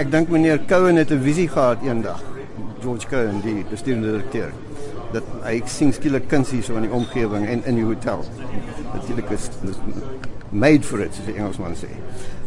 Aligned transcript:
ek 0.00 0.08
dink 0.08 0.30
meneer 0.32 0.62
Cohen 0.68 0.96
het 0.96 1.10
'n 1.12 1.20
visie 1.20 1.48
gehad 1.48 1.82
eendag. 1.84 2.20
George 2.80 3.06
Cohen, 3.06 3.40
die 3.44 3.64
bestuurende 3.68 4.10
direkteur. 4.10 4.52
Dat 5.12 5.22
hy 5.42 5.60
sien 5.66 5.92
skielik 5.92 6.28
kuns 6.28 6.50
hier 6.50 6.62
so 6.62 6.74
in 6.74 6.82
die 6.82 6.90
omgewing 6.90 7.46
en 7.46 7.64
in 7.64 7.74
die 7.74 7.84
hotel. 7.84 8.24
Natuurlik 8.94 9.30
is 9.30 9.50
made 10.50 10.82
for 10.82 11.00
it, 11.00 11.14
soos 11.14 11.26
die 11.26 11.34
Engelsman 11.34 11.74
sê. 11.74 11.90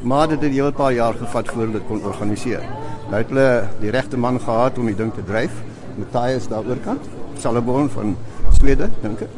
Maar 0.01 0.27
dit 0.27 0.41
het 0.41 0.51
'n 0.51 0.53
hele 0.53 0.71
paar 0.71 0.93
jaar 0.93 1.13
gevat 1.13 1.47
voor 1.47 1.71
dit 1.71 1.81
kon 1.87 2.03
organiseer. 2.03 2.63
Nou 3.09 3.17
het 3.17 3.29
hulle 3.29 3.67
die 3.79 3.91
regte 3.91 4.17
man 4.17 4.39
gehad 4.39 4.77
om 4.77 4.85
die 4.85 4.95
ding 4.95 5.13
te 5.13 5.23
dryf. 5.23 5.51
Matthias 5.95 6.47
daaroor 6.47 6.77
kant, 6.83 7.05
Salabon 7.37 7.89
van 7.89 8.17
Swede, 8.51 8.89
dink 9.01 9.19
ek. 9.19 9.29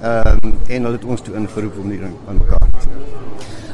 Ehm 0.00 0.38
um, 0.42 0.54
en 0.66 0.82
hulle 0.82 0.96
het 0.96 1.04
ons 1.04 1.20
toe 1.20 1.34
ingeroep 1.34 1.78
om 1.78 1.88
die 1.88 2.00
ding 2.00 2.14
aan 2.28 2.36
mekaar 2.38 2.58
te 2.58 2.80
sit. 2.80 2.90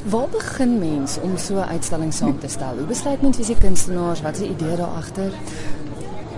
Waar 0.04 0.28
begin 0.28 0.78
mens 0.78 1.18
om 1.20 1.36
so 1.36 1.54
'n 1.54 1.68
uitstalling 1.68 2.12
saam 2.14 2.38
te 2.38 2.48
stel? 2.48 2.74
Hoe 2.76 2.86
besluit 2.86 3.22
mens 3.22 3.36
wie 3.36 3.46
se 3.46 3.54
kunstenaars, 3.54 4.22
wat 4.22 4.32
is 4.32 4.38
die 4.38 4.48
idee 4.48 4.76
daar 4.76 4.94
agter? 4.96 5.32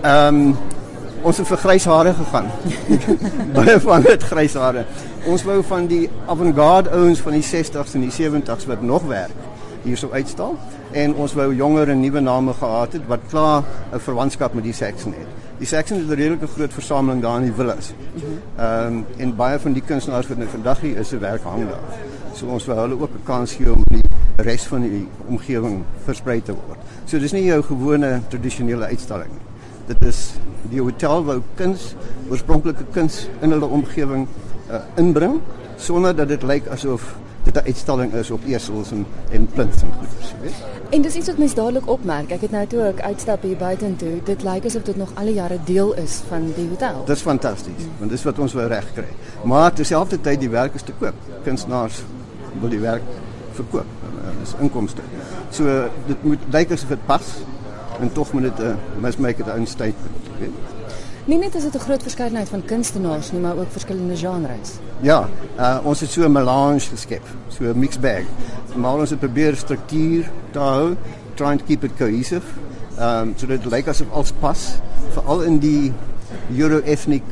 Ehm 0.01 0.35
um, 0.35 0.57
ons 1.21 1.37
het 1.37 1.47
vir 1.47 1.57
grys 1.57 1.85
hare 1.85 2.13
gegaan. 2.13 2.45
Baie 3.55 3.79
van 3.79 4.01
dit 4.01 4.23
grys 4.23 4.53
hare. 4.53 4.85
Ons 5.25 5.43
wou 5.43 5.63
van 5.63 5.87
die 5.87 6.09
avant-garde 6.25 6.89
ouens 6.89 7.19
van 7.19 7.31
die 7.31 7.43
60s 7.43 7.93
en 7.93 8.01
die 8.01 8.11
70s 8.11 8.65
wat 8.65 8.81
nog 8.81 9.03
werk 9.07 9.31
hierso 9.83 10.09
uitstal 10.11 10.57
en 10.91 11.15
ons 11.15 11.33
wou 11.33 11.53
jonger 11.55 11.89
en 11.89 11.99
nuwe 11.99 12.19
name 12.19 12.53
gehad 12.53 12.93
het 12.93 13.07
wat 13.07 13.19
klaar 13.29 13.63
'n 13.93 13.99
verwantskap 13.99 14.53
met 14.53 14.63
die 14.63 14.73
Saxon 14.73 15.13
het. 15.13 15.27
Die 15.57 15.67
Saxon 15.67 15.97
het 15.97 16.07
'n 16.07 16.13
redelike 16.13 16.47
groot 16.47 16.73
versameling 16.73 17.21
daar 17.21 17.37
in 17.37 17.43
die 17.43 17.53
villas. 17.53 17.93
Ehm 18.57 18.87
um, 18.87 19.05
en 19.17 19.35
baie 19.35 19.59
van 19.59 19.73
die 19.73 19.83
kunstenaars 19.85 20.27
wat 20.27 20.37
nou 20.37 20.49
vandag 20.49 20.79
hier 20.79 20.97
is 20.97 21.07
se 21.07 21.17
werk 21.17 21.43
hang 21.43 21.69
daar. 21.69 22.12
So 22.33 22.47
ons 22.47 22.65
wou 22.65 22.77
hulle 22.79 22.99
ook 22.99 23.09
'n 23.09 23.23
kans 23.23 23.53
gee 23.53 23.71
om 23.71 23.83
die 23.89 24.01
res 24.37 24.63
van 24.67 24.81
die 24.81 25.07
omgewing 25.27 25.83
versprei 26.05 26.41
te 26.41 26.53
word. 26.53 26.79
So 27.05 27.19
dis 27.19 27.33
nie 27.33 27.45
jou 27.45 27.61
gewone 27.61 28.21
tradisionele 28.29 28.85
uitstalling 28.85 29.29
nie. 29.29 29.47
Dit 29.87 30.05
is 30.07 30.33
die 30.71 30.81
hotel 30.81 31.23
wou 31.23 31.41
kuns, 31.55 31.95
oorspronklike 32.29 32.85
kuns 32.91 33.27
in 33.41 33.51
hulle 33.51 33.65
omgewing 33.65 34.27
uh, 34.71 34.79
inbring 34.95 35.41
sonder 35.77 36.15
dat 36.15 36.27
dit 36.27 36.43
lyk 36.43 36.67
asof 36.67 37.15
dit 37.43 37.55
'n 37.55 37.65
uitstalling 37.65 38.13
is 38.13 38.31
op 38.31 38.39
esels 38.47 38.91
en 38.91 39.05
en 39.31 39.47
plints 39.47 39.81
en 39.81 39.91
goeders, 39.99 40.33
weet? 40.41 40.53
En 40.89 41.01
dis 41.01 41.15
iets 41.15 41.27
wat 41.27 41.37
mense 41.37 41.55
dadelik 41.55 41.87
opmerk. 41.87 42.31
Ek 42.31 42.41
het 42.41 42.51
nou 42.51 42.67
toe 42.67 42.81
ek 42.81 43.01
uitstap 43.01 43.41
hier 43.41 43.57
buitentoe, 43.57 44.21
dit 44.23 44.43
lyk 44.43 44.65
asof 44.65 44.83
dit 44.83 44.95
nog 44.95 45.09
al 45.13 45.25
die 45.25 45.33
jare 45.33 45.59
deel 45.65 45.93
is 45.93 46.21
van 46.29 46.53
die 46.55 46.67
hotel. 46.69 47.03
Dis 47.05 47.21
fantasties, 47.21 47.87
want 47.99 48.11
dis 48.11 48.23
wat 48.23 48.39
ons 48.39 48.53
wou 48.53 48.67
regkry. 48.67 49.07
Maar 49.43 49.73
terselfdertyd 49.73 50.39
die 50.39 50.49
werk 50.49 50.73
is 50.73 50.81
te 50.81 50.93
koop. 50.99 51.13
Kunstenaars 51.43 52.03
wil 52.59 52.69
die 52.69 52.79
werk 52.79 53.03
verkoop. 53.53 53.85
Uh, 54.03 54.29
dis 54.39 54.55
inkomste. 54.59 55.01
So 55.49 55.89
dit 56.07 56.23
moet 56.23 56.39
lyk 56.51 56.71
asof 56.71 56.89
dit 56.89 57.05
pas 57.05 57.33
en 58.01 58.11
tog 58.11 58.31
moet 58.33 58.49
dit 58.49 58.59
'n 58.59 58.75
uh, 58.75 59.01
must 59.01 59.19
make 59.19 59.41
it 59.41 59.49
own 59.49 59.65
statement, 59.65 60.31
weet? 60.39 60.73
Nie 61.25 61.37
net 61.37 61.55
is 61.55 61.63
dit 61.63 61.75
'n 61.75 61.79
groot 61.79 62.01
verskeidenheid 62.01 62.49
van 62.49 62.65
kunstenaars 62.65 63.31
nie, 63.31 63.41
maar 63.41 63.57
ook 63.57 63.71
verskillende 63.71 64.15
genres. 64.15 64.71
Ja, 64.99 65.29
uh, 65.57 65.79
ons 65.83 65.99
het 65.99 66.09
so 66.11 66.25
'n 66.25 66.31
melange 66.31 66.79
geskep, 66.79 67.23
so 67.47 67.63
'n 67.63 67.79
mixed 67.79 68.01
bag. 68.01 68.23
Maar 68.75 68.99
ons 68.99 69.09
het 69.09 69.19
probeer 69.19 69.55
struktuur 69.55 70.31
te 70.51 70.59
hou, 70.59 70.95
trying 71.33 71.59
to 71.59 71.65
keep 71.65 71.83
it 71.83 71.91
cohesive. 71.97 72.45
Ehm 72.97 73.27
um, 73.27 73.33
so 73.37 73.47
dit 73.47 73.65
lyk 73.65 73.87
asof 73.87 74.11
alles 74.11 74.31
pas, 74.39 74.69
veral 75.09 75.41
in 75.41 75.59
die 75.59 75.93
Euro-ethnic 76.57 77.23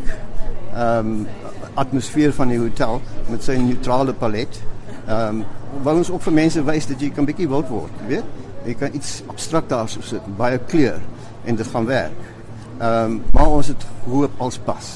ehm 0.74 0.98
um, 0.98 1.28
atmosfeer 1.74 2.34
van 2.34 2.48
die 2.48 2.60
hotel 2.60 3.02
met 3.30 3.44
sy 3.44 3.52
neutrale 3.52 4.14
palet. 4.14 4.62
Ehm 5.08 5.42
um, 5.42 5.46
wil 5.84 6.02
ons 6.02 6.12
ook 6.12 6.22
vir 6.22 6.34
mense 6.34 6.64
wys 6.64 6.88
dat 6.88 7.02
jy 7.02 7.10
kan 7.16 7.26
bietjie 7.26 7.48
wild 7.50 7.70
word, 7.72 8.02
weet? 8.08 8.28
Jy 8.66 8.74
kan 8.78 8.94
iets 8.94 9.22
abstrakt 9.32 9.70
daarso 9.70 10.02
sit, 10.06 10.26
baie 10.38 10.60
kleur 10.68 11.00
en 11.46 11.56
dit 11.56 11.68
gaan 11.68 11.86
werk. 11.86 12.28
Ehm 12.80 13.04
um, 13.04 13.22
maar 13.32 13.48
ons 13.48 13.68
het 13.68 13.86
hoop 14.06 14.32
als 14.38 14.58
pas. 14.58 14.92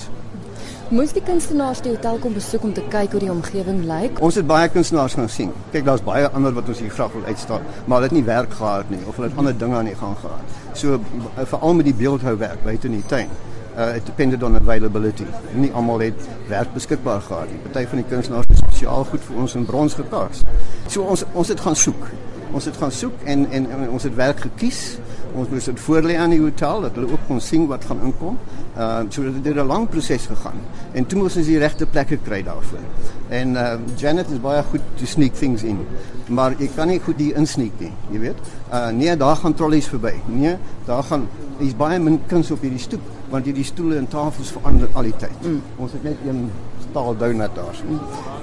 Moes 0.94 1.16
die 1.16 1.22
kunstenaars 1.26 1.80
die 1.82 1.96
hotel 1.96 2.20
kom 2.22 2.36
besoek 2.38 2.64
om 2.68 2.74
te 2.78 2.84
kyk 2.94 3.16
hoe 3.16 3.20
die 3.24 3.32
omgewing 3.34 3.80
lyk? 3.90 4.20
Ons 4.22 4.36
het 4.38 4.46
baie 4.46 4.68
kunstenaars 4.70 5.16
gaan 5.18 5.30
sien. 5.34 5.50
Kyk, 5.74 5.86
daar's 5.88 6.04
baie 6.06 6.28
ander 6.30 6.54
wat 6.54 6.70
ons 6.70 6.84
hier 6.84 6.94
graag 6.94 7.10
wil 7.18 7.26
uitstaan, 7.26 7.66
maar 7.86 7.98
hulle 7.98 8.12
het 8.12 8.18
nie 8.20 8.28
werk 8.28 8.54
gehad 8.54 8.92
nie 8.94 9.02
of 9.10 9.18
hulle 9.18 9.32
het 9.32 9.42
ander 9.42 9.58
dinge 9.58 9.80
aan 9.80 9.90
die 9.90 9.98
gang 9.98 10.14
gehad. 10.22 10.54
So 10.78 11.00
veral 11.36 11.74
met 11.74 11.90
die 11.90 11.96
beeldhouwerk 11.98 12.62
buite 12.64 12.86
in 12.92 13.00
die 13.00 13.08
tuin. 13.10 13.34
Uh 13.78 13.96
it 13.96 14.06
depended 14.06 14.44
on 14.44 14.56
availability. 14.56 15.26
Nie 15.54 15.72
almal 15.72 16.00
het 16.00 16.28
werk 16.48 16.74
beskikbaar 16.74 17.22
gehad 17.22 17.50
nie. 17.52 17.60
Party 17.64 17.88
van 17.88 17.98
die 17.98 18.08
kunstenaars 18.08 18.48
het 18.48 18.58
spesiaal 18.58 19.04
goed 19.10 19.24
vir 19.28 19.42
ons 19.44 19.56
in 19.56 19.66
brons 19.66 19.94
gekaas. 19.94 20.46
So 20.88 21.04
ons 21.04 21.26
ons 21.34 21.48
het 21.48 21.60
gaan 21.60 21.76
soek. 21.76 22.08
Ons 22.56 22.66
het 22.66 22.78
gaan 22.78 22.92
soek 22.92 23.26
en 23.26 23.50
en, 23.52 23.68
en 23.72 23.90
ons 23.90 24.04
het 24.04 24.16
werk 24.16 24.40
gekies 24.48 24.98
ons 25.36 25.52
moes 25.52 25.68
dit 25.68 25.82
voorlê 25.86 26.16
aan 26.20 26.34
die 26.34 26.40
hotel 26.40 26.86
dat 26.86 26.96
hulle 26.96 27.12
ook 27.12 27.28
kon 27.28 27.42
sien 27.44 27.68
wat 27.72 27.86
gaan 27.90 28.02
inkom. 28.08 28.40
Uh 28.76 29.04
so 29.10 29.24
dit 29.24 29.46
het 29.46 29.56
'n 29.64 29.68
lang 29.68 29.90
proses 29.90 30.26
gegaan 30.32 30.60
en 30.94 31.06
toe 31.06 31.20
moes 31.20 31.36
ons 31.36 31.46
die 31.46 31.60
regte 31.60 31.86
plekke 31.86 32.18
kry 32.18 32.44
daarvoor. 32.44 32.84
En 33.30 33.56
uh 33.56 33.74
Janet 33.96 34.30
is 34.30 34.42
baie 34.42 34.64
goed 34.64 34.82
to 34.96 35.06
sneak 35.06 35.34
things 35.34 35.64
in. 35.64 35.80
Maar 36.28 36.56
jy 36.60 36.70
kan 36.76 36.88
nie 36.88 37.00
goed 37.00 37.20
hier 37.22 37.36
insneek 37.36 37.74
nie, 37.80 37.92
jy 38.12 38.20
weet. 38.20 38.38
Uh 38.72 38.88
nee, 38.94 39.18
daar 39.18 39.36
gaan 39.36 39.54
trollies 39.54 39.88
verby. 39.88 40.14
Nee, 40.26 40.56
daar 40.86 41.04
gaan 41.04 41.28
hier's 41.58 41.76
baie 41.76 42.00
min 42.00 42.20
kuns 42.28 42.52
op 42.52 42.62
hierdie 42.62 42.80
stoep 42.80 43.02
want 43.30 43.46
hierdie 43.46 43.66
stoele 43.66 43.98
en 43.98 44.08
tafels 44.08 44.52
verander 44.54 44.90
al 44.94 45.08
die 45.10 45.16
tyd. 45.18 45.36
Mm. 45.42 45.62
Ons 45.82 45.96
het 45.98 46.04
net 46.04 46.26
een 46.28 46.50
staal 46.90 47.18
donut 47.18 47.56
daar. 47.56 47.80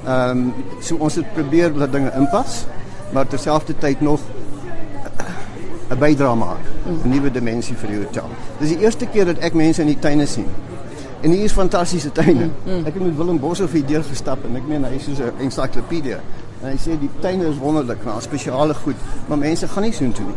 Ehm 0.05 0.39
um, 0.39 0.53
so 0.81 0.97
ons 0.97 1.15
het 1.21 1.35
probeer 1.35 1.73
dat 1.73 1.93
dinge 1.93 2.13
inpas, 2.19 2.65
maar 3.13 3.27
terselfdertyd 3.27 4.01
nog 4.01 4.21
'n 5.93 5.99
bydrae 5.99 6.37
maak, 6.37 6.65
'n 7.05 7.09
nuwe 7.09 7.31
dimensie 7.31 7.77
vir 7.77 7.89
die 7.89 7.99
hotel. 7.99 8.29
Dis 8.59 8.69
die 8.69 8.79
eerste 8.79 9.07
keer 9.07 9.25
dat 9.25 9.39
ek 9.39 9.55
mense 9.55 9.81
in 9.81 9.87
die 9.87 9.99
tuine 9.99 10.27
sien. 10.27 10.49
En 11.23 11.31
hier 11.31 11.45
is 11.45 11.53
fantastiese 11.53 12.13
tuine. 12.13 12.45
Mm, 12.45 12.73
mm. 12.73 12.87
Ek 12.87 12.95
het 12.95 13.03
met 13.03 13.17
Willem 13.17 13.39
Boshoff 13.39 13.73
hier 13.73 13.87
deur 13.87 14.03
gestap 14.03 14.43
en 14.45 14.57
ek 14.59 14.65
meen 14.67 14.85
hy 14.85 14.97
is 14.99 15.05
soos 15.07 15.21
'n 15.23 15.45
ensiklopedie. 15.47 16.19
En 16.63 16.71
hy 16.71 16.79
sê 16.79 16.99
die 16.99 17.11
tuine 17.21 17.47
is 17.47 17.59
wonderlik, 17.59 18.05
maar 18.05 18.23
spesiale 18.23 18.75
goed, 18.75 18.97
maar 19.29 19.39
mense 19.39 19.69
gaan 19.69 19.83
nie 19.83 19.93
so 19.93 20.05
intoe 20.05 20.27
nie. 20.27 20.35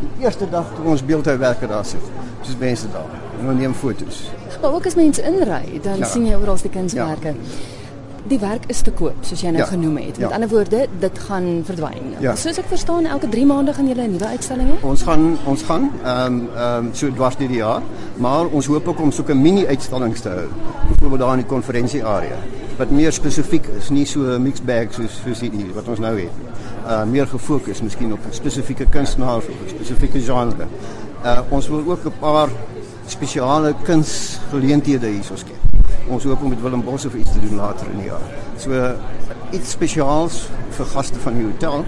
Die 0.00 0.24
eerste 0.24 0.48
dag 0.50 0.66
toe 0.76 0.84
ons 0.84 1.04
beeldhouwerke 1.04 1.66
daar 1.66 1.84
sit, 1.84 2.04
soos 2.42 2.56
mense 2.58 2.86
daar. 2.92 3.08
En 3.38 3.46
hulle 3.46 3.54
neem 3.58 3.74
foto's. 3.74 4.30
Maar 4.62 4.72
ook 4.72 4.86
as 4.86 4.94
mense 4.94 5.22
inry, 5.22 5.80
dan 5.82 5.98
ja. 5.98 6.04
sien 6.06 6.26
jy 6.26 6.34
oral 6.34 6.56
die 6.62 6.70
kunswerke. 6.70 7.28
Ja 7.28 7.75
die 8.28 8.38
werk 8.38 8.66
is 8.72 8.80
te 8.86 8.90
koop 8.90 9.24
soos 9.26 9.40
jy 9.40 9.52
nou 9.54 9.62
ja. 9.62 9.68
genoem 9.70 9.96
het. 9.96 10.18
Met 10.18 10.28
ja. 10.28 10.34
ander 10.34 10.48
woorde, 10.48 10.86
dit 11.00 11.18
gaan 11.28 11.62
verdwyn. 11.64 12.14
Ja. 12.20 12.34
Soos 12.36 12.58
ek 12.58 12.68
verstaan, 12.68 13.06
elke 13.06 13.28
3 13.28 13.46
maande 13.46 13.72
gaan 13.76 13.88
julle 13.88 14.06
'n 14.06 14.10
nuwe 14.10 14.26
uitstalling 14.26 14.68
hê. 14.68 14.76
Ons 14.82 15.02
gaan 15.02 15.38
ons 15.44 15.62
gaan 15.62 15.90
ehm 16.02 16.26
um, 16.26 16.48
ehm 16.56 16.86
um, 16.86 16.94
so 16.94 17.12
dwars 17.12 17.36
deur 17.36 17.48
die 17.48 17.62
jaar, 17.62 17.82
maar 18.16 18.46
ons 18.46 18.66
hoop 18.66 18.88
ook 18.88 19.00
om 19.00 19.12
so 19.12 19.24
'n 19.28 19.42
mini 19.42 19.66
uitstalling 19.66 20.16
te 20.16 20.28
hou. 20.28 20.46
Byvoorbeeld 20.88 21.20
daar 21.20 21.32
in 21.32 21.44
die 21.44 21.52
konferensie 21.54 22.04
area 22.04 22.38
wat 22.76 22.90
meer 22.90 23.12
spesifiek 23.12 23.68
is, 23.78 23.90
nie 23.90 24.04
so 24.04 24.20
'n 24.20 24.42
mixed 24.42 24.64
bag 24.66 24.92
soos 24.92 25.20
soos 25.24 25.40
hierdie 25.40 25.72
wat 25.74 25.88
ons 25.88 25.98
nou 25.98 26.16
het. 26.18 26.34
Uh 26.86 27.04
meer 27.04 27.26
gefokus 27.26 27.82
miskien 27.82 28.12
op 28.12 28.20
'n 28.26 28.32
spesifieke 28.32 28.86
kunstenaar 28.86 29.36
of 29.36 29.48
'n 29.48 29.68
spesifieke 29.68 30.20
genre. 30.20 30.66
Uh 31.24 31.40
ons 31.50 31.68
wil 31.68 31.82
ook 31.86 32.04
'n 32.04 32.18
paar 32.20 32.48
spesiale 33.06 33.74
kunsgeleenthede 33.84 35.06
hierso 35.06 35.36
skep 35.36 35.55
ons 36.08 36.24
hoop 36.24 36.42
om 36.42 36.48
met 36.48 36.62
Willem 36.62 36.84
Bos 36.84 37.06
of 37.06 37.14
iets 37.14 37.32
te 37.32 37.40
doen 37.40 37.56
later 37.56 37.86
in 37.90 37.98
die 37.98 38.10
jaar. 38.10 38.26
So 38.58 38.94
iets 39.50 39.70
spesiaals 39.70 40.46
vir 40.76 40.86
gaste 40.86 41.20
van 41.20 41.38
die 41.38 41.44
hotel 41.44 41.84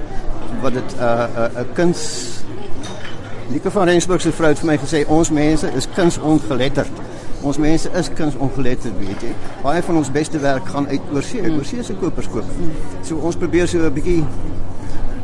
wat 0.62 0.72
dit 0.72 0.94
'n 0.96 1.02
uh, 1.02 1.24
'n 1.24 1.50
uh, 1.56 1.60
'n 1.62 1.72
kuns 1.72 2.02
Lieke 3.50 3.70
van 3.70 3.86
Rensburg 3.88 4.20
se 4.20 4.32
vrou 4.32 4.48
het 4.48 4.58
vir 4.58 4.66
my 4.66 4.74
gesê 4.76 4.98
ons 5.08 5.30
mense 5.30 5.70
is 5.76 5.86
kunsongeletterd. 5.94 6.98
Ons 7.40 7.56
mense 7.56 7.90
is 7.96 8.10
kunsongeletterd, 8.12 8.98
weet 8.98 9.22
jy. 9.24 9.30
Baie 9.62 9.82
van 9.82 9.96
ons 9.96 10.10
beste 10.12 10.38
werk 10.38 10.68
gaan 10.68 10.88
uit 10.88 11.00
oorsee, 11.12 11.42
mm. 11.42 11.56
oorsee 11.56 11.82
se 11.82 11.94
kopers 11.94 12.28
koop. 12.28 12.44
Mm. 12.58 12.74
So 13.02 13.16
ons 13.16 13.36
probeer 13.36 13.68
so 13.68 13.78
'n 13.78 13.92
bietjie 13.92 14.24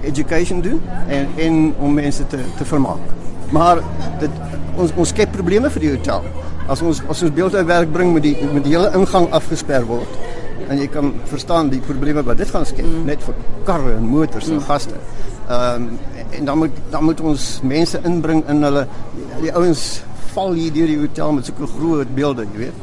education 0.00 0.61
doen 0.61 0.81
en 1.09 1.28
en 1.37 1.75
om 1.78 1.94
mense 1.94 2.26
te 2.26 2.38
te 2.56 2.65
vermaak. 2.65 3.12
Maar 3.50 3.82
dit 4.21 4.31
ons 4.76 4.91
ons 4.96 5.08
skep 5.08 5.32
probleme 5.32 5.70
vir 5.70 5.81
die 5.81 5.91
hotel 5.91 6.25
as 6.69 6.82
ons 6.82 7.02
as 7.08 7.22
ons 7.22 7.34
beeldhouwerk 7.34 7.93
bring 7.93 8.14
met 8.14 8.22
die 8.22 8.37
met 8.52 8.64
die 8.64 8.72
hele 8.76 8.90
ingang 8.96 9.28
afgesper 9.37 9.84
word 9.88 10.20
en 10.69 10.81
jy 10.81 10.87
kan 10.88 11.12
verstaan 11.28 11.69
die 11.72 11.81
probleme 11.84 12.22
wat 12.25 12.40
dit 12.40 12.50
gaan 12.50 12.64
skep 12.69 12.87
mm. 12.87 13.05
net 13.08 13.22
vir 13.26 13.37
karre 13.69 13.94
en 13.99 14.06
motors 14.08 14.49
mm. 14.49 14.58
en 14.58 14.66
gaste. 14.70 15.00
Ehm 15.49 15.88
um, 15.88 15.94
en 16.34 16.49
dan 16.49 16.58
moet 16.58 16.78
dan 16.90 17.05
moet 17.06 17.20
ons 17.20 17.43
mense 17.62 17.99
inbring 18.08 18.40
in 18.50 18.66
hulle 18.66 18.87
die, 19.14 19.26
die 19.44 19.52
ouens 19.55 19.84
val 20.32 20.56
hier 20.58 20.72
deur 20.75 20.90
die 20.90 20.99
hotel 20.99 21.37
met 21.37 21.46
sulke 21.46 21.69
groot 21.76 22.11
beelde, 22.16 22.46
jy 22.55 22.64
weet. 22.64 22.81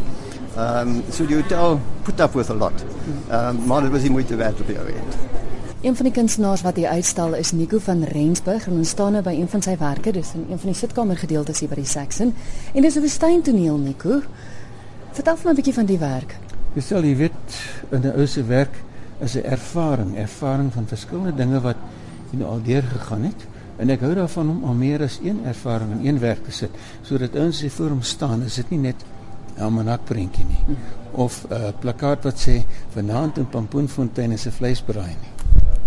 Ehm 0.55 0.93
um, 0.93 1.01
so 1.11 1.27
die 1.27 1.39
hotel 1.41 1.79
put 2.05 2.21
up 2.23 2.37
with 2.37 2.53
a 2.53 2.57
lot. 2.63 2.85
Ehm 2.85 3.49
um, 3.49 3.61
maar 3.67 3.87
dit 3.87 3.91
was 3.97 4.07
nie 4.07 4.15
moeite 4.19 4.39
werd 4.39 4.61
op 4.61 4.71
die 4.71 4.79
ou 4.79 4.87
end. 4.87 5.20
Een 5.81 5.95
van 5.95 6.05
die 6.05 6.13
kunstenaars 6.13 6.61
wat 6.61 6.75
hier 6.77 6.91
uitstal 6.93 7.33
is 7.33 7.51
Nico 7.51 7.79
van 7.81 8.03
Rensburg 8.03 8.67
en 8.67 8.73
ons 8.77 8.89
staan 8.89 9.15
nou 9.17 9.23
by 9.25 9.31
een 9.33 9.47
van 9.49 9.63
sy 9.65 9.71
werke, 9.81 10.11
dis 10.13 10.35
in 10.37 10.43
een 10.51 10.59
van 10.61 10.69
die 10.69 10.77
sitkamergedeeltes 10.77 11.63
hier 11.63 11.71
by 11.71 11.79
die 11.79 11.89
Saxon. 11.89 12.35
En 12.73 12.85
dis 12.85 12.95
'n 12.95 13.01
woestyntoneel, 13.01 13.77
Nico. 13.77 14.21
Vertel 15.11 15.37
vir 15.37 15.45
my 15.45 15.51
'n 15.51 15.55
bietjie 15.55 15.73
van 15.73 15.85
die 15.85 15.97
werk. 15.97 16.37
Jy 16.75 16.81
sê 16.81 17.01
jy 17.01 17.15
weet 17.15 17.41
in 17.89 18.01
'n 18.01 18.13
ou 18.15 18.27
se 18.27 18.43
werk 18.43 18.75
is 19.21 19.35
'n 19.35 19.43
ervaring, 19.43 20.17
ervaring 20.17 20.71
van 20.73 20.85
verskillende 20.85 21.35
dinge 21.35 21.61
wat 21.61 21.77
jy 22.31 22.37
nou 22.37 22.49
al 22.49 22.61
deur 22.61 22.83
gegaan 22.83 23.23
het. 23.23 23.47
En 23.77 23.89
ek 23.89 24.01
hou 24.01 24.13
daarvan 24.13 24.49
om 24.49 24.63
al 24.63 24.73
meer 24.73 25.01
as 25.01 25.19
een 25.23 25.39
ervaring 25.45 25.91
in 25.91 26.07
een 26.07 26.19
werk 26.19 26.43
te 26.43 26.51
sit 26.51 26.69
sodat 27.01 27.35
ouens 27.35 27.61
hier 27.61 27.71
voor 27.71 27.89
hom 27.89 28.01
staan, 28.01 28.43
is 28.43 28.55
dit 28.55 28.69
nie 28.69 28.79
net 28.79 29.03
'n 29.57 29.61
almanakprentjie 29.61 30.45
nie 30.45 30.77
of 31.11 31.45
'n 31.49 31.73
plakkaat 31.79 32.23
wat 32.23 32.47
sê 32.47 32.65
vanaand 32.89 33.37
in 33.37 33.49
Pampoenfontein 33.49 34.31
is 34.31 34.45
'n 34.45 34.51
vleisbraai 34.51 35.15
nie. 35.21 35.40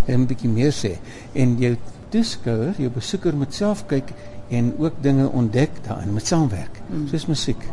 En 0.07 0.21
'n 0.21 0.27
bietjie 0.27 0.51
meer 0.51 0.73
sê 0.73 0.99
en 1.33 1.57
jou 1.59 1.77
toeskouer, 2.09 2.75
jou 2.79 2.91
besoeker 2.91 3.37
moet 3.37 3.55
self 3.55 3.87
kyk 3.87 4.13
en 4.49 4.75
ook 4.79 5.01
dinge 5.03 5.29
ontdek 5.29 5.71
daarin 5.87 6.13
met 6.13 6.27
saamwerk, 6.27 6.81
mm. 6.89 7.09
soos 7.09 7.27
musiek. 7.27 7.65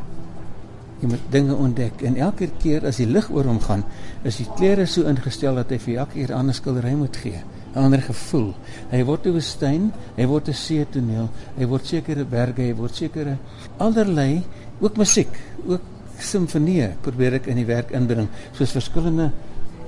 Jy 1.01 1.09
moet 1.09 1.31
dinge 1.33 1.55
ontdek 1.57 2.01
en 2.05 2.15
elke 2.15 2.47
keer 2.61 2.85
as 2.85 2.97
die 3.01 3.07
lig 3.09 3.29
oor 3.33 3.47
hom 3.49 3.59
gaan, 3.59 3.83
is 4.23 4.37
die 4.37 4.47
kleure 4.57 4.85
so 4.85 5.09
ingestel 5.09 5.57
dat 5.57 5.73
hy 5.73 5.79
vir 5.81 5.99
elke 6.03 6.13
keer 6.13 6.31
'n 6.31 6.39
ander 6.39 6.55
skildery 6.55 6.93
moet 6.95 7.17
gee, 7.17 7.41
'n 7.75 7.83
ander 7.83 8.01
gevoel. 8.01 8.53
Hy 8.91 9.03
word 9.03 9.25
'n 9.25 9.33
woestyn, 9.33 9.91
hy 10.17 10.25
word 10.25 10.49
'n 10.49 10.53
see 10.53 10.85
toneel, 10.85 11.29
hy 11.57 11.65
word 11.65 11.85
sekere 11.85 12.25
berge, 12.25 12.61
hy 12.61 12.73
word 12.73 12.95
sekere 12.95 13.37
allerlei 13.77 14.43
ook 14.79 14.97
musiek, 14.97 15.33
ook 15.67 15.81
simfonieë 16.19 16.95
probeer 17.01 17.33
ek 17.33 17.47
in 17.47 17.55
die 17.55 17.65
werk 17.65 17.91
inbring, 17.91 18.29
soos 18.53 18.71
verskillende 18.71 19.31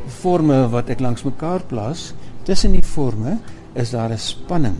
forme 0.07 0.68
wat 0.69 0.89
ek 0.89 1.00
langs 1.00 1.24
mekaar 1.24 1.63
plaas. 1.69 2.13
Tussen 2.44 2.74
die 2.75 2.84
forme 2.84 3.38
is 3.74 3.94
daar 3.95 4.12
'n 4.12 4.18
spanning 4.18 4.75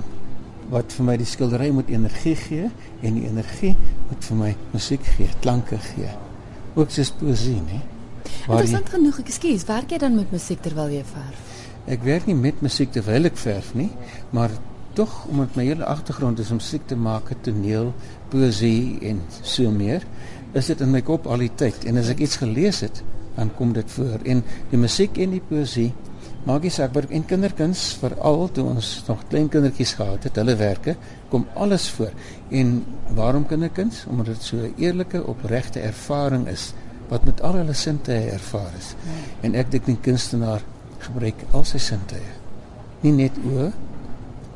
wat 0.70 0.94
vir 0.94 1.06
my 1.06 1.16
die 1.18 1.26
skildery 1.26 1.70
moet 1.72 1.90
energie 1.90 2.36
gee 2.36 2.70
en 3.02 3.14
die 3.14 3.28
energie 3.28 3.76
moet 4.10 4.24
vir 4.26 4.38
my 4.38 4.56
musiek 4.72 5.04
gee, 5.04 5.30
klanke 5.40 5.78
gee. 5.78 6.10
Ook 6.76 6.90
soos 6.90 7.12
poesie, 7.12 7.62
né? 7.62 7.82
Interessant 8.48 8.88
jy, 8.88 8.92
genoeg, 8.98 9.20
ekskuus, 9.20 9.66
werk 9.66 9.92
jy 9.92 9.98
dan 9.98 10.16
met 10.16 10.32
musiek 10.32 10.62
terwyl 10.62 10.90
jy 10.90 11.04
verf? 11.04 11.40
Ek 11.86 12.04
werk 12.04 12.26
nie 12.26 12.36
met 12.36 12.62
musiek 12.62 12.92
terwyl 12.92 13.26
ek 13.26 13.38
verf 13.38 13.74
nie, 13.74 13.90
maar 14.32 14.52
tog 14.94 15.26
omdat 15.26 15.56
my 15.56 15.64
hele 15.64 15.86
agtergrond 15.86 16.40
is 16.40 16.52
om 16.52 16.60
musiek 16.62 16.88
te 16.88 16.96
maak, 16.96 17.32
toneel, 17.42 17.94
poesie 18.30 19.00
en 19.02 19.22
so 19.42 19.72
meer, 19.72 20.04
is 20.54 20.70
dit 20.70 20.82
in 20.82 20.92
my 20.92 21.02
kop 21.02 21.28
al 21.28 21.38
die 21.38 21.52
tyd 21.56 21.86
en 21.86 21.98
as 21.98 22.10
ek 22.10 22.20
iets 22.20 22.38
gelees 22.38 22.82
het, 22.86 23.04
dan 23.36 23.50
kom 23.58 23.74
dit 23.74 23.92
voor 23.92 24.20
en 24.30 24.44
die 24.70 24.78
musiek 24.78 25.18
en 25.18 25.32
die 25.34 25.42
poesie 25.50 25.94
Magie 26.44 26.70
Sackberg 26.70 27.14
en 27.16 27.24
kinderkuns 27.26 27.82
veral 28.02 28.50
toe 28.52 28.66
ons 28.68 28.88
nog 29.08 29.22
klein 29.32 29.46
kindertjies 29.50 29.94
gehad 29.96 30.26
het, 30.28 30.36
hulle 30.36 30.56
werke 30.60 30.98
kom 31.32 31.46
alles 31.56 31.86
voor. 31.96 32.12
En 32.52 32.74
waarom 33.16 33.46
kinderkuns? 33.48 34.04
Omdat 34.12 34.26
dit 34.26 34.44
so 34.44 34.58
'n 34.58 34.74
eerlike, 34.78 35.24
opregte 35.26 35.80
ervaring 35.80 36.48
is 36.48 36.74
wat 37.08 37.26
met 37.26 37.42
al 37.42 37.54
hulle 37.54 37.74
sintuie 37.74 38.30
ervaar 38.32 38.72
is. 38.78 38.94
Ja. 39.06 39.12
En 39.42 39.56
ek 39.56 39.72
dink 39.72 39.86
die 39.86 39.98
kunstenaar 40.02 40.62
gebruik 40.98 41.44
al 41.52 41.64
sy 41.64 41.78
sintuie. 41.78 42.32
Nie 43.02 43.12
net 43.12 43.38
oë 43.46 43.72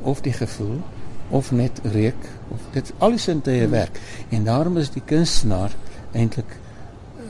of 0.02 0.20
die 0.20 0.32
gevoel 0.32 0.80
of 1.28 1.50
net 1.52 1.80
reuk 1.92 2.28
of 2.48 2.60
dit 2.72 2.92
al 2.98 3.10
die 3.10 3.22
sintuie 3.22 3.62
hmm. 3.62 3.70
werk. 3.70 4.00
En 4.28 4.44
daarom 4.44 4.76
is 4.76 4.90
die 4.90 5.02
kunstenaar 5.04 5.74
eintlik 6.12 6.56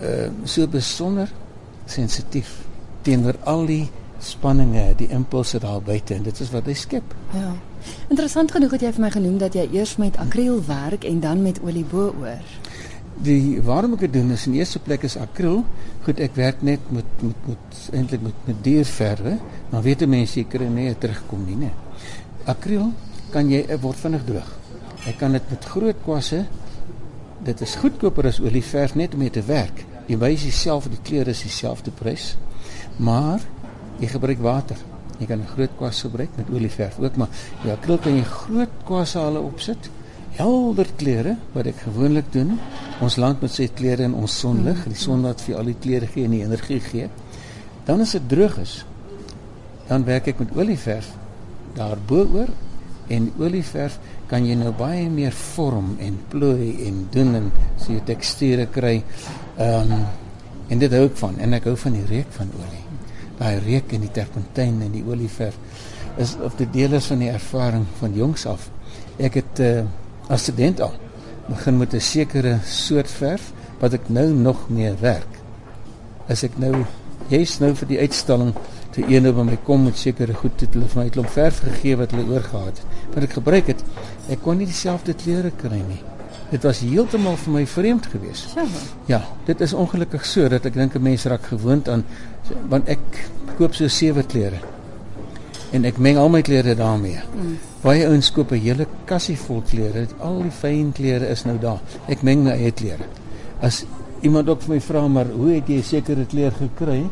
uh, 0.03 0.29
so 0.45 0.67
besonder 0.67 1.31
sensitief 1.87 2.55
teenoor 3.03 3.37
al 3.45 3.67
die 3.67 3.91
spanninge, 4.19 4.95
die 4.99 5.09
impulse 5.15 5.61
daar 5.63 5.83
buite 5.83 6.15
en 6.15 6.27
dit 6.27 6.41
is 6.41 6.51
wat 6.51 6.67
hy 6.67 6.75
skep. 6.75 7.15
Ja. 7.35 7.53
Interessant 8.09 8.53
genoeg 8.53 8.75
het 8.77 8.85
jy 8.87 8.93
vir 8.97 9.05
my 9.05 9.11
genoem 9.15 9.39
dat 9.39 9.55
jy 9.55 9.69
eers 9.73 9.97
met 10.03 10.19
akriel 10.19 10.59
werk 10.67 11.07
en 11.09 11.21
dan 11.21 11.43
met 11.43 11.61
olie 11.63 11.85
bo-oor. 11.89 12.55
Die 13.23 13.59
waarom 13.67 13.97
ek 13.97 14.07
dit 14.07 14.19
doen 14.19 14.31
is 14.35 14.47
in 14.47 14.55
eerste 14.59 14.79
plek 14.83 15.07
is 15.07 15.17
akriel. 15.19 15.65
Goed, 16.07 16.21
ek 16.23 16.37
werk 16.39 16.63
net 16.63 16.91
met 16.95 17.07
met 17.23 17.49
met 17.51 17.81
eintlik 17.93 18.23
met 18.23 18.47
met 18.47 18.63
dierverwe, 18.63 19.39
maar 19.71 19.83
weet 19.83 20.05
jy 20.05 20.11
mense 20.11 20.39
seker 20.39 20.67
nie 20.71 20.93
terugkom 20.95 21.45
nie, 21.47 21.59
né? 21.67 21.73
Akriel 22.47 22.93
kan 23.33 23.51
jy 23.51 23.65
word 23.83 23.99
vinnig 24.01 24.25
droog. 24.27 24.55
Jy 25.07 25.15
kan 25.19 25.35
dit 25.35 25.51
met 25.51 25.71
groot 25.73 25.99
kwasse 26.05 26.45
dit 27.45 27.61
is 27.61 27.77
goedkoper 27.79 28.27
as 28.27 28.41
olieverf 28.43 28.95
net 28.99 29.15
om 29.15 29.23
mee 29.23 29.31
te 29.31 29.43
werk. 29.47 29.85
Die 30.09 30.19
wyse 30.19 30.51
self 30.53 30.89
die 30.91 31.01
kleur 31.05 31.29
is 31.31 31.45
dieselfde 31.45 31.93
prys. 31.95 32.33
Maar 32.97 33.45
Jy 33.99 34.11
gebruik 34.13 34.43
water. 34.43 34.79
Jy 35.19 35.27
kan 35.27 35.41
'n 35.41 35.47
groot 35.55 35.71
kwas 35.77 36.01
gebruik 36.03 36.31
met 36.37 36.51
olieverf 36.51 36.99
ook, 36.99 37.17
maar 37.17 37.29
ja, 37.65 37.73
akriel 37.73 37.99
kan 37.99 38.15
jy 38.15 38.23
groot 38.23 38.71
kwashale 38.85 39.41
opsit. 39.41 39.91
Helder 40.37 40.87
kleure 40.97 41.37
wat 41.53 41.67
ek 41.67 41.77
gewoonlik 41.77 42.33
doen. 42.33 42.59
Ons 43.01 43.17
land 43.17 43.41
met 43.41 43.51
sy 43.51 43.69
kleure 43.75 44.03
in 44.03 44.15
ons 44.15 44.39
sonlig, 44.39 44.85
die 44.85 44.95
son 44.95 45.23
wat 45.23 45.41
vir 45.41 45.57
al 45.57 45.65
die 45.65 45.77
kleure 45.81 46.07
gee 46.07 46.25
en 46.25 46.31
die 46.31 46.45
energie 46.45 46.81
gee. 46.81 47.09
Dan 47.85 48.01
as 48.01 48.13
dit 48.13 48.29
droog 48.29 48.59
is, 48.59 48.85
dan 49.89 50.05
werk 50.05 50.27
ek 50.29 50.39
met 50.39 50.57
olieverf 50.57 51.11
daarbo-oor 51.75 52.49
en 53.09 53.33
olieverf 53.39 53.99
kan 54.27 54.45
jy 54.47 54.55
nou 54.55 54.73
baie 54.73 55.09
meer 55.11 55.33
vorm 55.33 55.97
en 55.99 56.19
plooi 56.29 56.87
en 56.87 57.07
doen 57.11 57.35
en 57.35 57.53
so 57.77 57.93
jy 57.93 58.01
teksture 58.05 58.67
kry. 58.67 59.03
Ehm 59.57 59.93
um, 59.93 60.05
en 60.69 60.79
dit 60.79 60.93
hou 60.93 61.07
ek 61.09 61.17
van 61.17 61.39
en 61.41 61.57
ek 61.57 61.65
hou 61.65 61.77
van 61.81 61.93
die 61.97 62.05
reuk 62.05 62.29
van 62.37 62.53
olie 62.61 62.88
daai 63.39 63.59
reuk 63.65 63.93
en 63.93 64.05
die 64.07 64.13
terpentyn 64.13 64.83
en 64.83 64.93
die 64.93 65.05
olieverf 65.07 65.59
is 66.19 66.35
of 66.43 66.57
dit 66.59 66.73
deel 66.75 66.97
is 66.99 67.07
van 67.07 67.23
die 67.23 67.31
ervaring 67.31 67.85
van 68.01 68.15
jongs 68.15 68.47
af. 68.51 68.69
Ek 69.19 69.39
het 69.39 69.61
uh, 69.63 69.85
as 70.29 70.49
student 70.49 70.81
al 70.81 70.95
begin 71.49 71.79
met 71.79 71.95
'n 71.95 72.01
sekere 72.01 72.59
soort 72.65 73.11
verf 73.11 73.53
wat 73.81 73.93
ek 73.93 74.09
nou 74.09 74.29
nog 74.33 74.69
mee 74.69 74.93
werk. 75.01 75.39
As 76.29 76.43
ek 76.43 76.59
nou 76.59 76.85
jy's 77.29 77.59
nou 77.61 77.75
vir 77.75 77.89
die 77.89 77.99
uitstalling 77.99 78.55
te 78.91 79.05
een 79.07 79.29
op 79.29 79.45
my 79.45 79.57
kom 79.65 79.85
met 79.85 79.97
sekere 79.97 80.35
goed 80.35 80.61
het 80.61 80.75
hulle 80.75 80.89
vir 80.89 81.03
my 81.03 81.09
klomp 81.09 81.31
verf 81.31 81.61
gegee 81.61 81.97
wat 81.97 82.11
hulle 82.11 82.31
oorgehad 82.35 82.67
het. 82.67 82.85
Wat 83.15 83.23
ek 83.23 83.33
gebruik 83.39 83.67
het, 83.67 83.85
ek 84.29 84.43
kon 84.43 84.57
nie 84.59 84.67
dieselfde 84.67 85.15
kleure 85.15 85.51
kry 85.51 85.83
nie. 85.89 86.18
Dit 86.49 86.65
was 86.65 86.81
heeltemal 86.81 87.37
vir 87.37 87.53
my 87.53 87.67
vreemd 87.69 88.07
geweest. 88.09 88.57
Ja, 89.07 89.21
dit 89.45 89.61
is 89.61 89.75
ongelukkig 89.77 90.25
so 90.25 90.49
dat 90.49 90.65
ek 90.65 90.75
dink 90.75 90.95
'n 90.95 91.03
mens 91.03 91.25
raak 91.25 91.45
gewoond 91.45 91.89
aan 91.89 92.05
want 92.69 92.89
ek 92.89 93.29
koop 93.59 93.75
so 93.75 93.89
sewe 93.89 94.23
klere. 94.23 94.57
En 95.71 95.85
ek 95.85 95.99
meng 95.99 96.17
al 96.17 96.29
my 96.29 96.43
klere 96.43 96.75
daarmee. 96.75 97.21
Mm. 97.35 97.59
Baie 97.83 98.07
ouens 98.07 98.33
koop 98.33 98.53
'n 98.53 98.61
hele 98.61 98.87
kassie 99.05 99.37
vol 99.37 99.63
klere. 99.63 100.07
Al 100.21 100.43
die 100.43 100.51
fyn 100.51 100.93
klere 100.93 101.29
is 101.29 101.45
nou 101.45 101.59
daar. 101.59 101.81
Ek 102.07 102.23
meng 102.23 102.45
my 102.45 102.51
eie 102.51 102.73
klere. 102.73 103.05
As 103.61 103.85
iemand 104.21 104.49
ook 104.49 104.63
vir 104.63 104.75
my 104.75 104.81
vra 104.81 105.09
maar 105.09 105.27
hoe 105.27 105.55
het 105.55 105.69
jy 105.69 105.83
sekere 105.83 106.27
klere 106.27 106.55
gekry? 106.55 107.05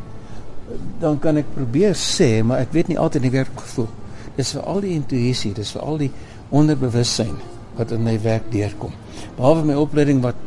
Dan 0.98 1.18
kan 1.18 1.36
ek 1.36 1.54
probeer 1.54 1.94
sê, 1.94 2.42
maar 2.44 2.58
ek 2.58 2.72
weet 2.72 2.88
nie 2.88 2.98
altyd 2.98 3.22
nie 3.22 3.30
werk 3.30 3.60
gevoel. 3.60 3.88
Dis 4.36 4.52
vir 4.52 4.62
al 4.62 4.80
die 4.80 4.94
intuïsie, 4.94 5.52
dis 5.52 5.70
vir 5.72 5.82
al 5.82 5.98
die 5.98 6.10
onderbewussyn 6.50 7.36
wat 7.76 7.92
in 7.92 8.04
my 8.04 8.16
werk 8.24 8.46
deurkom. 8.52 8.94
Behalwe 9.36 9.66
my 9.68 9.76
opleiding 9.80 10.22
wat 10.24 10.38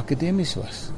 akademies 0.00 0.54
was. 0.60 0.90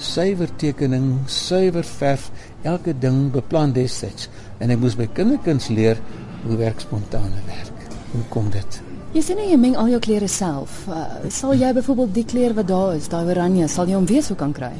Suiwer 0.00 0.48
tekening, 0.56 1.18
suiwer 1.28 1.84
verf, 1.84 2.30
elke 2.62 2.94
ding 2.98 3.28
beplan 3.34 3.74
destyds 3.76 4.28
en 4.60 4.72
ek 4.72 4.80
moes 4.80 4.96
by 4.96 5.08
kinderkuns 5.16 5.68
leer 5.72 6.00
hoe 6.44 6.56
werk 6.60 6.80
spontane 6.80 7.42
werk. 7.48 7.84
Hoe 8.12 8.24
kom 8.32 8.48
dit? 8.52 8.80
Jy 9.10 9.22
sien 9.26 9.40
jy 9.42 9.56
meng 9.58 9.74
al 9.78 9.90
jou 9.90 9.98
klere 10.02 10.28
self. 10.30 10.84
Uh, 10.86 11.04
sal 11.34 11.56
jy 11.58 11.72
byvoorbeeld 11.74 12.14
die 12.14 12.26
kleur 12.30 12.54
wat 12.54 12.68
daar 12.70 12.94
is, 12.94 13.08
daai 13.10 13.26
oranje, 13.32 13.68
sal 13.68 13.90
jy 13.90 13.98
hom 13.98 14.06
weer 14.06 14.22
so 14.22 14.38
kan 14.38 14.54
kry? 14.54 14.72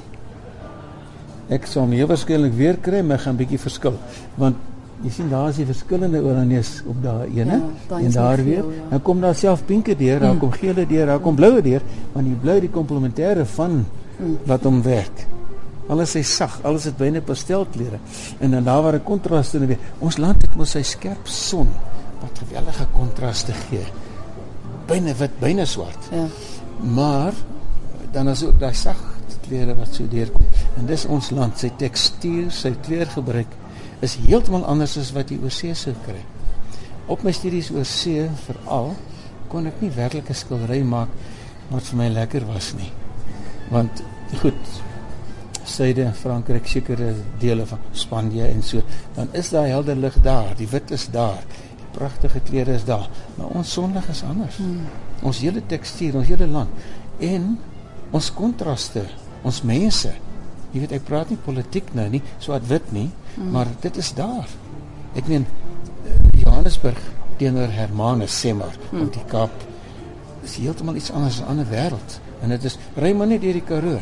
Ek 1.50 1.66
sal 1.66 1.82
hom 1.82 1.94
waarskynlik 2.12 2.54
weer 2.54 2.78
kry, 2.78 3.00
maar 3.02 3.18
gaan 3.18 3.38
bietjie 3.38 3.58
verskil 3.58 3.98
want 4.38 4.68
jy 5.00 5.10
sien 5.14 5.30
daar 5.30 5.48
is 5.48 5.58
die 5.60 5.66
verskillende 5.68 6.20
oranjes 6.22 6.70
op 6.88 6.98
daai 7.02 7.28
ene 7.38 7.58
ja, 7.60 7.98
en 7.98 8.12
daar 8.12 8.42
weer. 8.44 8.64
Ja. 8.64 8.86
Dan 8.90 9.02
kom 9.02 9.20
daar 9.20 9.34
self 9.34 9.64
pinke 9.64 9.96
deur, 9.96 10.18
daar 10.20 10.34
mm. 10.34 10.40
kom 10.42 10.52
gele 10.52 10.86
deur, 10.86 11.06
daar 11.06 11.20
kom 11.24 11.34
bloue 11.34 11.62
deur, 11.64 11.84
want 12.12 12.26
die 12.26 12.38
blou 12.42 12.58
die 12.60 12.72
komplementêre 12.72 13.46
van 13.54 13.80
mm. 13.80 14.34
wat 14.50 14.66
hom 14.68 14.82
werk. 14.84 15.26
Alles 15.90 16.14
is 16.20 16.30
sag, 16.36 16.60
alles 16.62 16.84
het 16.86 16.96
byne 16.96 17.22
pastelkleure. 17.26 17.98
En 18.38 18.52
dan 18.54 18.64
daar 18.64 18.82
waar 18.82 18.94
'n 18.94 19.04
kontras 19.04 19.54
in 19.54 19.66
weer. 19.66 19.78
Ons 19.98 20.16
land 20.16 20.42
het 20.42 20.54
mos 20.56 20.70
sy 20.70 20.82
skerp 20.82 21.26
son 21.26 21.68
wat 22.20 22.38
gewellige 22.38 22.86
kontraste 22.92 23.52
gee. 23.52 23.86
Byne 24.86 25.14
wit, 25.14 25.38
byne 25.40 25.64
swart. 25.64 26.08
Ja. 26.10 26.26
Maar 26.94 27.32
dan 28.12 28.28
is 28.28 28.44
ook 28.44 28.58
daai 28.60 28.74
sag 28.74 29.10
kleure 29.50 29.74
wat 29.78 29.96
so 29.96 30.06
deurkom. 30.10 30.46
En 30.78 30.86
dis 30.88 31.06
ons 31.10 31.32
land, 31.34 31.58
sy 31.58 31.70
tekstuur, 31.80 32.50
sy 32.54 32.72
kleurgebruik 32.86 33.58
is 34.04 34.16
heeltemal 34.24 34.64
anders 34.68 34.96
as 35.00 35.12
wat 35.16 35.30
jy 35.30 35.38
oor 35.42 35.52
see 35.54 35.74
sou 35.76 35.94
kry. 36.06 36.20
Op 37.10 37.24
my 37.26 37.32
studies 37.36 37.70
oor 37.74 37.88
see 37.88 38.26
veral 38.46 38.94
kon 39.50 39.66
ek 39.68 39.80
nie 39.82 39.90
werklike 39.94 40.36
skildery 40.36 40.80
maak 40.86 41.10
wat 41.70 41.86
vir 41.90 41.98
my 42.00 42.08
lekker 42.12 42.46
was 42.48 42.72
nie. 42.78 42.90
Want 43.70 44.02
goed, 44.40 44.78
suide 45.70 46.06
Frankryk 46.18 46.68
sekere 46.70 47.12
dele 47.42 47.66
van 47.68 47.82
Spanje 47.92 48.46
en 48.48 48.62
so, 48.66 48.82
dan 49.16 49.30
is 49.38 49.52
daai 49.54 49.68
helder 49.70 49.98
lig 49.98 50.16
daar, 50.24 50.54
die 50.58 50.68
wit 50.70 50.90
is 50.94 51.06
daar, 51.14 51.42
die 51.78 51.90
pragtige 51.94 52.42
kleure 52.46 52.74
is 52.78 52.86
daar, 52.88 53.08
maar 53.36 53.54
ons 53.60 53.74
sonlig 53.76 54.08
is 54.10 54.24
anders. 54.26 54.58
Hmm. 54.62 54.88
Ons 55.26 55.42
hele 55.44 55.62
tekstuur, 55.70 56.18
ons 56.22 56.30
hele 56.30 56.48
land 56.50 57.20
en 57.20 57.52
ons 58.16 58.32
kontraste, 58.34 59.04
ons 59.46 59.62
mense. 59.66 60.10
Jy 60.70 60.82
weet 60.82 60.94
ek 60.96 61.06
praat 61.06 61.30
nie 61.30 61.38
politiek 61.44 61.90
nou 61.98 62.06
nie, 62.10 62.22
swart 62.42 62.66
wit 62.70 62.92
nie, 62.94 63.08
Mm. 63.40 63.50
Maar 63.50 63.66
dit 63.80 63.96
is 63.96 64.12
daar. 64.14 64.48
Ek 65.16 65.26
meen 65.26 65.46
Johannesburg 66.36 67.00
teenoor 67.40 67.72
Hermanus 67.72 68.36
sê 68.36 68.52
maar 68.52 68.74
hmm. 68.90 69.06
op 69.06 69.14
die 69.14 69.24
Kaap 69.30 69.62
is 70.44 70.58
heeltemal 70.60 70.98
iets 71.00 71.10
anders 71.10 71.40
'n 71.40 71.48
ander 71.48 71.66
wêreld. 71.70 72.20
En 72.42 72.48
dit 72.48 72.64
is 72.64 72.78
ry 72.96 73.12
maar 73.12 73.26
net 73.26 73.40
deur 73.40 73.56
die 73.56 73.64
Karoo. 73.64 74.00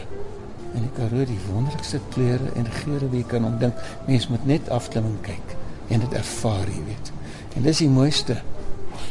En 0.75 0.81
die 0.83 0.95
Karoo 0.97 1.25
die 1.25 1.41
wonderlikste 1.53 2.01
kleure 2.11 2.51
en 2.55 2.67
geure 2.83 3.09
wie 3.11 3.25
kan 3.25 3.45
omdink 3.45 3.75
mens 4.07 4.29
moet 4.29 4.47
net 4.47 4.69
afklim 4.69 5.19
kyk. 5.21 5.57
En 5.89 6.01
dit 6.01 6.13
ervaar 6.13 6.67
jy 6.67 6.85
weet. 6.85 7.13
En 7.57 7.63
dis 7.63 7.79
die 7.79 7.89
mooiste. 7.89 8.43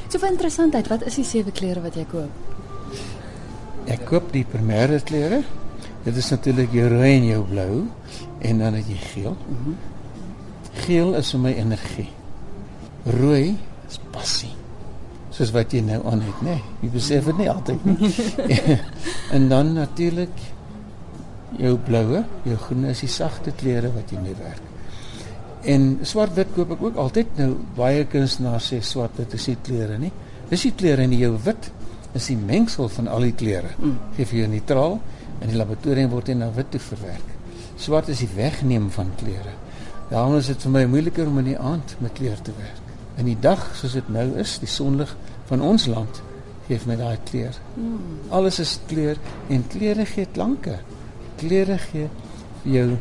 So 0.08 0.20
vir 0.20 0.30
interessantheid 0.30 0.88
wat 0.88 1.06
is 1.06 1.16
die 1.16 1.26
sewe 1.26 1.52
kleure 1.52 1.82
wat 1.82 1.96
jy 1.96 2.06
koop? 2.06 2.32
Ek 3.88 4.06
koop 4.06 4.32
die 4.32 4.46
primêre 4.46 5.00
kleure. 5.04 5.44
Dit 6.04 6.16
is 6.16 6.30
natuurlik 6.30 6.72
jou 6.72 6.88
rooi 6.88 7.16
en 7.16 7.26
jou 7.26 7.44
blou. 7.44 7.86
En 8.40 8.58
dan 8.58 8.74
het 8.74 8.88
jy 8.88 8.98
geel. 9.14 9.38
Mm 9.48 9.58
-hmm. 9.64 9.76
Geel 10.86 11.16
is 11.20 11.32
vir 11.34 11.44
my 11.44 11.54
energie. 11.58 12.10
Rooi 13.18 13.56
is 13.88 14.00
passie. 14.14 14.54
Soos 15.34 15.52
wat 15.54 15.74
jy 15.76 15.84
nou 15.86 16.00
aan 16.10 16.24
het 16.26 16.40
nê 16.42 16.56
nee, 16.56 16.76
jy 16.82 16.92
besef 16.94 17.28
dit 17.30 17.42
nie 17.44 17.50
altyd 17.52 17.84
nie. 17.86 18.12
En 19.36 19.50
dan 19.52 19.74
natuurlik 19.76 20.34
jou 21.60 21.74
bloue 21.84 22.24
jou 22.48 22.58
groen 22.66 22.88
is 22.92 23.04
die 23.04 23.12
sagte 23.12 23.54
kleure 23.60 23.92
wat 23.96 24.12
jy 24.12 24.22
mee 24.24 24.38
werk. 24.40 24.64
En 25.68 25.88
swart 26.08 26.36
wit 26.38 26.54
koop 26.56 26.72
ek 26.78 26.84
ook 26.86 27.00
altyd. 27.02 27.34
Nou 27.42 27.52
baie 27.78 28.06
kunstenaars 28.10 28.72
sê 28.72 28.82
swart 28.86 29.20
wit 29.20 29.36
is 29.38 29.48
nie 29.52 29.58
kleure 29.68 30.00
nie. 30.02 30.12
Dis 30.50 30.68
die 30.70 30.74
kleure 30.80 31.06
in 31.08 31.16
jou 31.18 31.34
wit 31.44 31.72
is 32.16 32.30
die 32.32 32.40
mengsel 32.40 32.90
van 32.90 33.10
al 33.12 33.28
die 33.28 33.36
kleure 33.38 33.74
mm. 33.76 33.96
gee 34.16 34.26
vir 34.30 34.40
jou 34.42 34.52
neutraal 34.52 35.00
en 35.42 35.52
die 35.52 35.58
laboratorium 35.58 36.10
word 36.14 36.32
dit 36.32 36.40
na 36.40 36.50
wit 36.56 36.72
toe 36.74 36.82
verwerk. 36.82 37.34
Swart 37.78 38.10
is 38.10 38.24
die 38.24 38.32
wegneem 38.34 38.88
van 38.96 39.12
kleure 39.20 39.54
daarom 40.10 40.36
is 40.38 40.48
dit 40.48 40.62
vir 40.62 40.72
my 40.72 40.86
moeiliker 40.86 41.28
om 41.28 41.38
in 41.38 41.54
die 41.54 41.60
aand 41.60 41.96
met 42.00 42.14
kleure 42.14 42.42
te 42.42 42.54
werk 42.58 42.88
in 43.18 43.26
die 43.32 43.38
dag 43.42 43.64
soos 43.78 43.98
dit 43.98 44.10
nou 44.14 44.28
is, 44.40 44.58
die 44.62 44.70
sonlig 44.70 45.12
van 45.50 45.64
ons 45.66 45.88
land 45.90 46.22
gee 46.68 46.80
my 46.86 46.98
daai 47.00 47.18
kleur. 47.30 47.56
Mm. 47.80 48.18
Alles 48.36 48.60
is 48.60 48.76
kleur 48.90 49.20
en 49.54 49.64
kleure 49.72 50.06
gee 50.10 50.28
klanke. 50.36 50.82
Kleure 51.40 51.78
gee 51.90 52.10
vir 52.64 52.74
jou 52.74 52.88
'n 52.92 53.00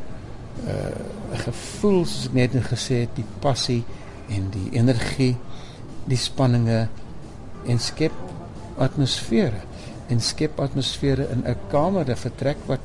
uh, 0.67 1.39
gevoel 1.45 2.05
soos 2.07 2.29
ek 2.29 2.35
net 2.35 2.55
nou 2.55 2.63
gesê 2.65 3.03
het, 3.05 3.17
die 3.17 3.27
passie 3.41 3.85
en 4.31 4.49
die 4.51 4.71
energie, 4.73 5.37
die 6.07 6.17
spanninge 6.17 6.89
en 7.67 7.79
skep 7.79 8.15
atmosfere 8.79 9.61
en 10.09 10.21
skep 10.21 10.61
atmosfere 10.61 11.29
in 11.29 11.45
'n 11.45 11.57
kamer, 11.69 12.09
'n 12.09 12.17
vertrek 12.17 12.59
wat 12.67 12.81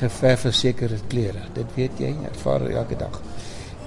geverf 0.00 0.44
is 0.44 0.58
sekere 0.58 0.98
kleure. 1.08 1.48
Dit 1.54 1.66
weet 1.76 1.98
jy, 1.98 2.14
ervaar 2.32 2.68
elke 2.68 2.96
dag. 2.96 3.22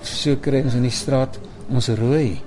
So 0.08 0.36
kry 0.36 0.64
ons 0.64 0.74
in 0.74 0.84
die 0.88 0.92
straat 0.92 1.40
ons 1.70 1.90
rooi 1.90 2.42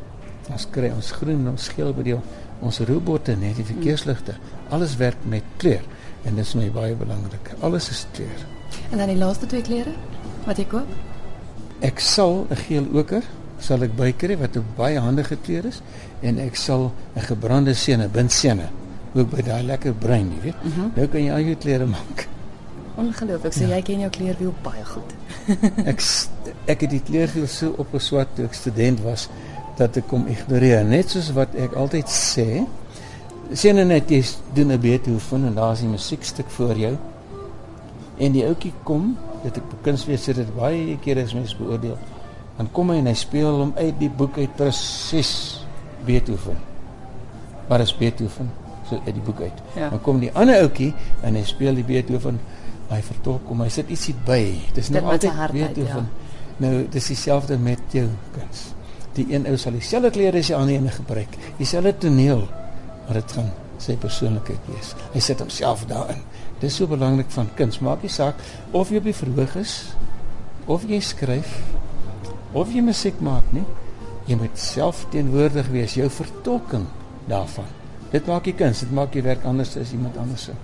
Ons 0.51 0.67
kry 0.75 0.91
ons 0.91 1.11
groen, 1.15 1.45
ons 1.53 1.69
geel 1.77 1.93
by 1.95 2.05
die 2.07 2.17
ons 2.61 2.81
robotte 2.85 3.37
net 3.39 3.57
die 3.57 3.65
verkeersligte. 3.65 4.35
Alles 4.75 4.97
werk 5.01 5.21
met 5.31 5.47
kleur 5.63 5.85
en 6.29 6.37
dit 6.37 6.45
is 6.45 6.57
my 6.59 6.67
baie 6.75 6.97
belangrik. 6.99 7.55
Alles 7.65 7.89
is 7.93 8.03
kleur. 8.17 8.43
En 8.91 8.99
dan 9.01 9.09
die 9.09 9.19
laaste 9.21 9.49
twee 9.49 9.65
kleure 9.65 9.95
wat 10.45 10.61
jy 10.61 10.67
koop? 10.69 10.91
Ek 11.87 12.01
sal 12.01 12.47
'n 12.51 12.57
geel 12.67 12.87
oker 12.93 13.23
sal 13.61 13.83
ek 13.83 13.97
bykry 13.97 14.37
wat 14.37 14.57
'n 14.57 14.65
baie 14.77 14.99
handige 14.99 15.37
kleur 15.37 15.67
is 15.67 15.81
en 16.23 16.39
ek 16.39 16.57
sal 16.57 16.93
'n 17.17 17.21
gebrande 17.21 17.75
sene, 17.75 18.09
bintsene 18.09 18.69
ook 19.15 19.31
by 19.31 19.43
daai 19.43 19.63
lekker 19.63 19.93
bruin, 19.95 20.31
jy 20.35 20.41
weet. 20.43 20.65
Mhm. 20.65 20.81
-huh. 20.81 20.97
Nou 20.97 21.07
kan 21.07 21.25
jy 21.25 21.33
al 21.33 21.41
jou 21.41 21.57
kleure 21.57 21.87
maak. 21.87 22.29
Ongelooflik, 22.97 23.53
so 23.53 23.65
ja. 23.65 23.77
jy 23.77 23.83
ken 23.83 24.01
jou 24.01 24.11
kleurwiel 24.11 24.55
baie 24.63 24.85
goed. 24.85 25.15
Ek 25.91 26.03
ek 26.71 26.85
het 26.85 26.91
die 26.91 27.03
kleurwiel 27.05 27.49
so 27.51 27.75
opgeswat 27.83 28.35
toe 28.37 28.47
ek 28.49 28.55
student 28.55 29.03
was 29.05 29.29
dat 29.79 29.97
ek 29.97 30.09
kom 30.11 30.27
ignoreer. 30.31 30.85
Net 30.85 31.11
soos 31.11 31.33
wat 31.37 31.55
ek 31.59 31.77
altyd 31.79 32.09
sê 32.13 32.65
sien 33.51 33.75
nou 33.77 33.87
net 33.89 34.11
jy 34.11 34.23
doen 34.55 34.73
'n 34.73 34.81
Beethoven 34.81 35.47
en 35.47 35.55
daar's 35.55 35.83
'n 35.83 35.91
musiekstuk 35.91 36.51
voor 36.51 36.77
jou. 36.77 36.97
En 38.19 38.33
die 38.33 38.45
ouetjie 38.47 38.73
kom 38.85 39.17
dit 39.43 39.57
ek 39.57 39.83
kuns 39.83 40.07
weer 40.07 40.19
sê 40.19 40.35
dit 40.35 40.57
baie 40.57 40.99
kere 41.03 41.23
is 41.23 41.35
mense 41.35 41.57
beoordeel. 41.57 41.99
Dan 42.57 42.69
kom 42.73 42.91
hy 42.91 42.99
en 42.99 43.07
hy 43.07 43.15
speel 43.15 43.59
hom 43.59 43.73
uit 43.77 43.99
die 43.99 44.11
boek 44.11 44.39
uit 44.39 44.57
presies 44.57 45.65
Beethoven 46.05 46.71
maar 47.71 47.81
is 47.81 47.97
Beethoven 47.97 48.51
so 48.89 48.99
uit 49.07 49.15
die 49.15 49.23
boek 49.23 49.41
uit. 49.41 49.59
Ja. 49.77 49.89
dan 49.89 50.01
kom 50.03 50.19
die 50.19 50.33
ander 50.35 50.59
ouetjie 50.65 50.91
en 51.23 51.37
hy 51.39 51.45
speel 51.47 51.77
die 51.79 51.87
Beethoven 51.87 52.41
hy 52.91 53.01
vertolk 53.07 53.47
hom 53.49 53.63
hy 53.65 53.71
sit 53.71 53.91
ietsie 53.91 54.17
by 54.27 54.43
dis 54.75 54.91
nou 54.91 55.05
altyd 55.07 55.55
Beethoven 55.55 56.07
ja. 56.11 56.67
nou 56.67 56.75
dis 56.91 57.11
dieselfde 57.15 57.59
met 57.59 57.95
jou 57.95 58.09
kuns 58.35 58.71
die 59.19 59.27
een 59.35 59.47
ou 59.51 59.57
sal 59.59 59.75
dieselfde 59.75 60.13
klere 60.15 60.41
as 60.43 60.51
die 60.51 60.57
ander 60.57 60.77
een 60.77 60.93
gebruik. 60.95 61.35
Dieselfde 61.59 61.95
toneel, 62.07 62.45
maar 63.07 63.19
dit 63.19 63.35
gaan 63.37 63.51
sy 63.81 63.97
persoonlikheid 64.01 64.71
wees. 64.71 64.95
Hy 65.15 65.23
sit 65.25 65.43
homself 65.43 65.87
daarin. 65.91 66.23
Dis 66.61 66.77
so 66.77 66.89
belangrik 66.91 67.31
van 67.35 67.49
kuns. 67.57 67.81
Maak 67.85 68.05
nie 68.05 68.13
saak 68.13 68.41
of 68.77 68.93
jy 68.93 69.01
op 69.01 69.09
die 69.09 69.17
verhoog 69.17 69.57
is 69.61 69.75
of 70.71 70.85
jy 70.87 71.01
skryf 71.03 71.57
of 72.55 72.73
jy 72.75 72.85
musiek 72.85 73.21
maak 73.25 73.47
nie. 73.57 73.65
Jy 74.29 74.37
moet 74.39 74.59
self 74.61 75.07
teenwoordig 75.11 75.71
wees, 75.73 75.97
jou 75.99 76.11
vertolking 76.13 76.85
daarvan. 77.31 77.67
Dit 78.13 78.29
maak 78.31 78.45
die 78.47 78.55
kuns, 78.55 78.85
dit 78.85 78.93
maak 78.95 79.17
jy 79.17 79.25
werk 79.27 79.47
anders 79.49 79.75
as 79.81 79.95
iemand 79.97 80.19
anders 80.21 80.51
se. 80.51 80.55